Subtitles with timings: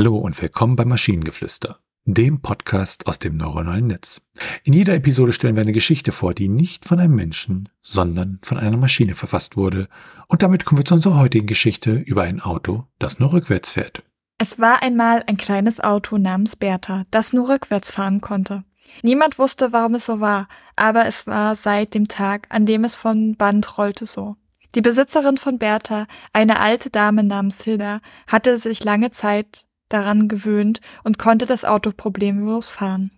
[0.00, 4.22] Hallo und willkommen bei Maschinengeflüster, dem Podcast aus dem neuronalen Netz.
[4.64, 8.56] In jeder Episode stellen wir eine Geschichte vor, die nicht von einem Menschen, sondern von
[8.56, 9.88] einer Maschine verfasst wurde.
[10.26, 14.02] Und damit kommen wir zu unserer heutigen Geschichte über ein Auto, das nur rückwärts fährt.
[14.38, 18.64] Es war einmal ein kleines Auto namens Bertha, das nur rückwärts fahren konnte.
[19.02, 22.96] Niemand wusste, warum es so war, aber es war seit dem Tag, an dem es
[22.96, 24.36] von Band rollte, so.
[24.74, 30.80] Die Besitzerin von Bertha, eine alte Dame namens Hilda, hatte sich lange Zeit daran gewöhnt
[31.04, 33.10] und konnte das Auto problemlos fahren.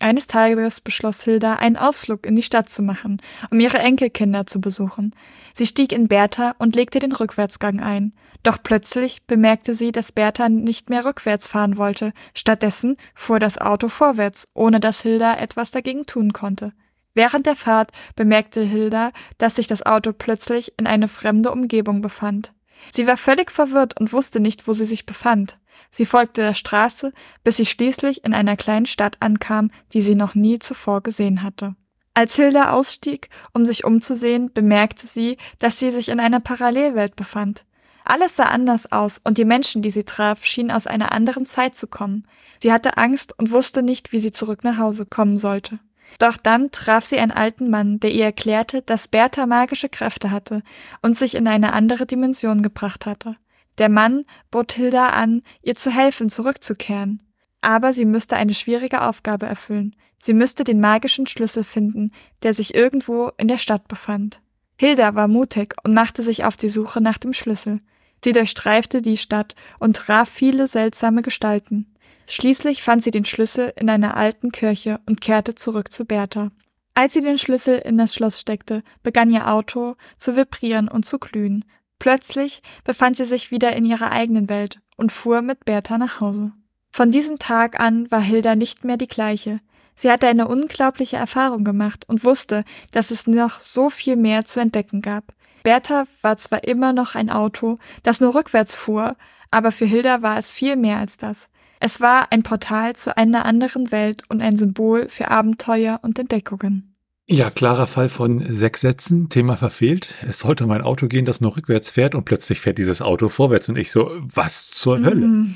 [0.00, 4.60] Eines Tages beschloss Hilda, einen Ausflug in die Stadt zu machen, um ihre Enkelkinder zu
[4.60, 5.14] besuchen.
[5.52, 8.12] Sie stieg in Bertha und legte den Rückwärtsgang ein.
[8.42, 12.12] Doch plötzlich bemerkte sie, dass Bertha nicht mehr rückwärts fahren wollte.
[12.34, 16.72] Stattdessen fuhr das Auto vorwärts, ohne dass Hilda etwas dagegen tun konnte.
[17.14, 22.52] Während der Fahrt bemerkte Hilda, dass sich das Auto plötzlich in eine fremde Umgebung befand.
[22.90, 25.58] Sie war völlig verwirrt und wusste nicht, wo sie sich befand.
[25.90, 27.12] Sie folgte der Straße,
[27.44, 31.74] bis sie schließlich in einer kleinen Stadt ankam, die sie noch nie zuvor gesehen hatte.
[32.14, 37.64] Als Hilda ausstieg, um sich umzusehen, bemerkte sie, dass sie sich in einer Parallelwelt befand.
[38.04, 41.76] Alles sah anders aus und die Menschen, die sie traf, schienen aus einer anderen Zeit
[41.76, 42.26] zu kommen.
[42.60, 45.78] Sie hatte Angst und wusste nicht, wie sie zurück nach Hause kommen sollte.
[46.18, 50.62] Doch dann traf sie einen alten Mann, der ihr erklärte, dass Bertha magische Kräfte hatte
[51.00, 53.36] und sich in eine andere Dimension gebracht hatte.
[53.78, 57.22] Der Mann bot Hilda an, ihr zu helfen, zurückzukehren.
[57.60, 59.96] Aber sie müsste eine schwierige Aufgabe erfüllen.
[60.18, 62.12] Sie müsste den magischen Schlüssel finden,
[62.42, 64.40] der sich irgendwo in der Stadt befand.
[64.78, 67.78] Hilda war mutig und machte sich auf die Suche nach dem Schlüssel.
[68.24, 71.94] Sie durchstreifte die Stadt und traf viele seltsame Gestalten.
[72.28, 76.50] Schließlich fand sie den Schlüssel in einer alten Kirche und kehrte zurück zu Bertha.
[76.94, 81.18] Als sie den Schlüssel in das Schloss steckte, begann ihr Auto zu vibrieren und zu
[81.18, 81.64] glühen,
[82.02, 86.50] Plötzlich befand sie sich wieder in ihrer eigenen Welt und fuhr mit Bertha nach Hause.
[86.90, 89.60] Von diesem Tag an war Hilda nicht mehr die gleiche.
[89.94, 94.58] Sie hatte eine unglaubliche Erfahrung gemacht und wusste, dass es noch so viel mehr zu
[94.58, 95.32] entdecken gab.
[95.62, 99.14] Bertha war zwar immer noch ein Auto, das nur rückwärts fuhr,
[99.52, 101.46] aber für Hilda war es viel mehr als das.
[101.78, 106.91] Es war ein Portal zu einer anderen Welt und ein Symbol für Abenteuer und Entdeckungen.
[107.32, 109.30] Ja, klarer Fall von sechs Sätzen.
[109.30, 110.12] Thema verfehlt.
[110.28, 113.70] Es sollte mein Auto gehen, das nur rückwärts fährt und plötzlich fährt dieses Auto vorwärts
[113.70, 115.06] und ich so, was zur mhm.
[115.06, 115.46] Hölle?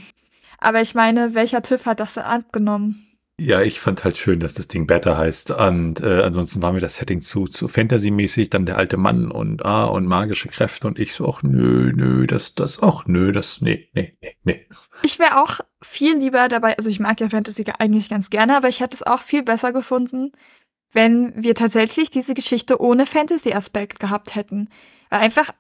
[0.57, 3.07] Aber ich meine, welcher TÜV hat das abgenommen?
[3.39, 5.51] Ja, ich fand halt schön, dass das Ding Better heißt.
[5.51, 9.63] Und äh, ansonsten war mir das Setting zu, zu Fantasy-mäßig, dann der alte Mann und
[9.67, 13.61] ah, und magische Kräfte und ich so, ach nö, nö, das, das, ach nö, das,
[13.61, 14.67] nee, nee, nee, nee.
[15.03, 18.69] Ich wäre auch viel lieber dabei, also ich mag ja Fantasy eigentlich ganz gerne, aber
[18.69, 20.33] ich hätte es auch viel besser gefunden,
[20.93, 24.69] wenn wir tatsächlich diese Geschichte ohne Fantasy-Aspekt gehabt hätten.
[25.11, 25.53] Einfach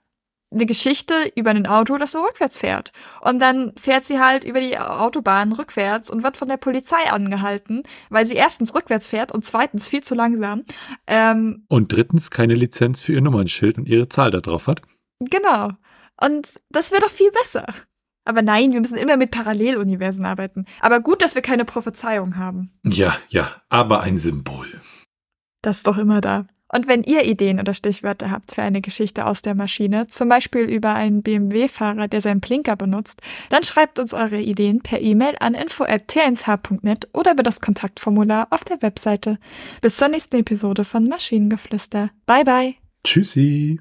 [0.52, 2.92] eine Geschichte über ein Auto, das so rückwärts fährt.
[3.20, 7.82] Und dann fährt sie halt über die Autobahn rückwärts und wird von der Polizei angehalten,
[8.10, 10.62] weil sie erstens rückwärts fährt und zweitens viel zu langsam.
[11.06, 14.82] Ähm, und drittens keine Lizenz für ihr Nummernschild und ihre Zahl da drauf hat.
[15.20, 15.70] Genau.
[16.20, 17.66] Und das wäre doch viel besser.
[18.24, 20.64] Aber nein, wir müssen immer mit Paralleluniversen arbeiten.
[20.80, 22.72] Aber gut, dass wir keine Prophezeiung haben.
[22.84, 24.65] Ja, ja, aber ein Symbol.
[25.66, 26.46] Das ist doch immer da.
[26.72, 30.62] Und wenn ihr Ideen oder Stichwörter habt für eine Geschichte aus der Maschine, zum Beispiel
[30.62, 35.54] über einen BMW-Fahrer, der seinen Blinker benutzt, dann schreibt uns eure Ideen per E-Mail an
[35.54, 39.38] info.tnsh.net oder über das Kontaktformular auf der Webseite.
[39.80, 42.10] Bis zur nächsten Episode von Maschinengeflüster.
[42.26, 42.74] Bye bye.
[43.02, 43.80] Tschüssi.